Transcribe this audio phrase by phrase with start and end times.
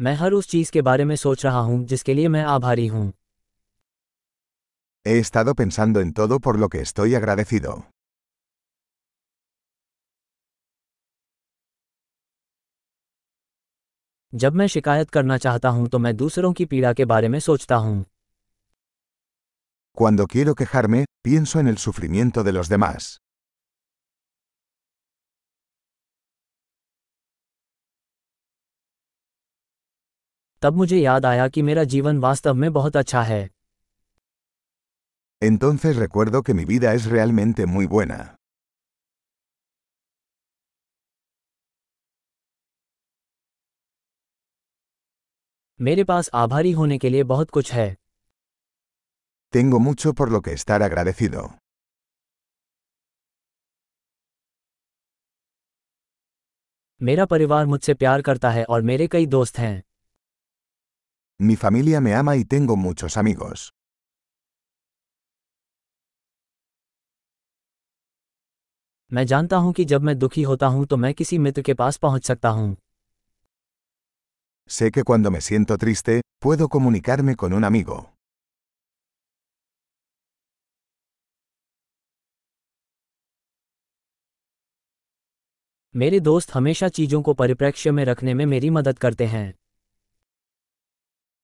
[0.00, 3.10] मैं हर उस चीज के बारे में सोच रहा हूं जिसके लिए मैं आभारी हूं
[5.06, 7.72] He estado pensando en todo por lo que estoy agradecido.
[14.34, 17.76] जब मैं शिकायत करना चाहता हूं तो मैं दूसरों की पीड़ा के बारे में सोचता
[17.76, 18.02] हूं
[20.00, 23.06] Cuando quiero quejarme, pienso en el sufrimiento de los demás.
[30.62, 33.48] तब मुझे याद आया कि मेरा जीवन वास्तव में बहुत अच्छा है
[35.42, 38.16] Entonces recuerdo que mi vida es realmente muy buena.
[45.80, 47.94] मेरे पास आभारी होने के लिए बहुत कुछ है
[49.52, 51.42] Tengo mucho por lo que estar agradecido.
[57.00, 59.82] मेरा परिवार मुझसे प्यार करता है और मेरे कई दोस्त हैं
[61.40, 63.70] Mi familia me ama y tengo muchos amigos.
[69.12, 71.96] मैं जानता हूँ कि जब मैं दुखी होता हूँ तो मैं किसी मित्र के पास
[71.96, 72.76] पहुँच सकता हूँ
[74.70, 78.00] Sé que cuando me siento triste, puedo comunicarme con un amigo.
[85.94, 89.46] मेरे दोस्त हमेशा चीज़ों को परिप्रेक्ष्य में रखने में मेरी मदद करते हैं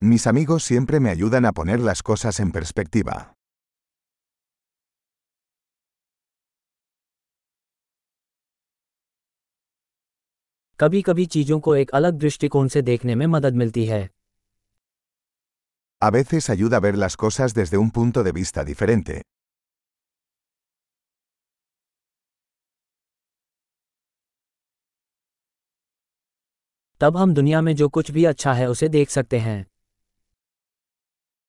[0.04, 3.34] Mis amigos siempre me ayudan a poner las cosas en perspectiva.
[10.80, 14.08] कभी कभी चीज़ों को एक अलग दृष्टिकोण से देखने में मदद मिलती है
[16.02, 19.20] A veces ayuda a ver las cosas desde un punto de vista diferente.
[27.00, 29.64] तब हम दुनिया में जो कुछ भी अच्छा है उसे देख सकते हैं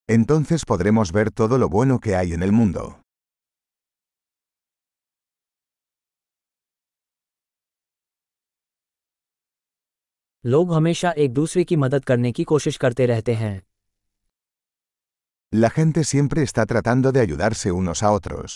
[0.09, 3.01] Entonces podremos ver todo lo bueno que hay en el mundo.
[10.45, 13.61] लोग हमेशा एक दूसरे की मदद करने की कोशिश करते रहते हैं
[15.53, 18.53] La gente siempre está tratando de ayudarse unos a otros.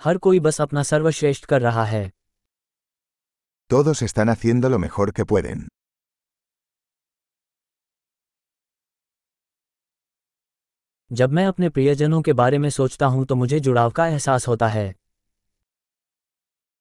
[0.00, 2.10] हर कोई बस अपना सर्वश्रेष्ठ कर रहा है
[3.70, 5.66] Todos están haciendo lo mejor que pueden.
[11.12, 14.68] जब मैं अपने प्रियजनों के बारे में सोचता हूं तो मुझे जुड़ाव का एहसास होता
[14.68, 14.94] है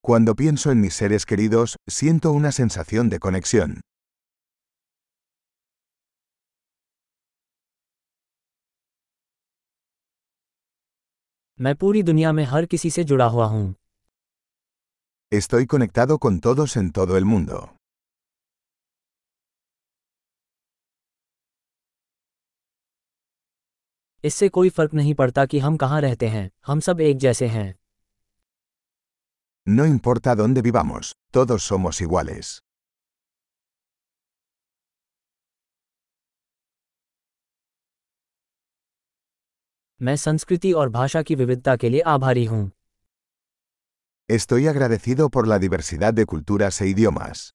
[0.08, 3.72] Cuando pienso en mis seres queridos, siento una sensación de conexión.
[11.62, 13.74] मैं पूरी दुनिया में हर किसी से जुड़ा हुआ हूं
[15.33, 17.77] Estoy conectado con todos en todo el mundo.
[24.25, 27.69] इससे कोई फ़र्क नहीं पड़ता कि हम कहाँ रहते हैं हम सब एक जैसे हैं
[29.67, 32.51] No importa dónde vivamos, todos somos iguales.
[40.01, 42.71] मैं संस्कृति और भाषा की विविधता के लिए आभारी हूँ
[44.30, 47.54] Estoy agradecido por la diversidad de culturas e idiomas.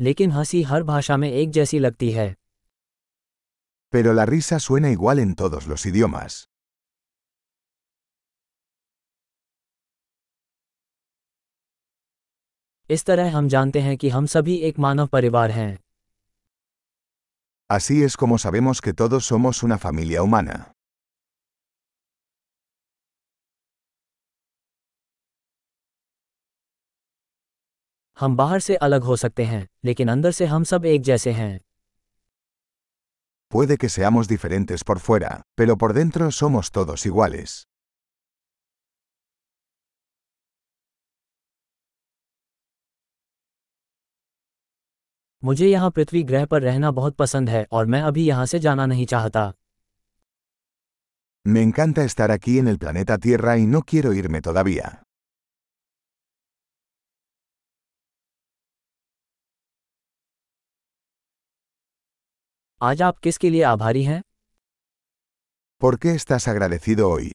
[0.00, 2.34] लेकिन हंसी हर भाषा में एक जैसी लगती है
[3.94, 6.46] Pero la risa suena igual en todos los idiomas.
[12.90, 15.78] इस तरह हम जानते हैं कि हम सभी एक मानव परिवार हैं
[17.70, 20.72] Así es como sabemos que todos somos una familia humana.
[28.20, 31.60] हम बाहर से अलग हो सकते हैं लेकिन अंदर से हम सब एक जैसे हैं
[33.54, 37.66] Puede que seamos diferentes por fuera, pero por dentro somos todos iguales.
[45.43, 48.85] मुझे यहाँ पृथ्वी ग्रह पर रहना बहुत पसंद है और मैं अभी यहाँ से जाना
[48.85, 49.51] नहीं चाहता
[51.45, 54.87] Me encanta estar aquí en el planeta Tierra y no quiero irme todavía.
[62.81, 64.21] आज आप किसके लिए आभारी हैं
[65.81, 67.31] ¿Por qué estás agradecido hoy?